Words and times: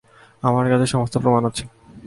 আমার 0.41 0.65
কাছে 0.69 0.85
সমস্ত 0.85 1.15
প্রমাণ 1.17 1.43
আছে। 1.45 1.63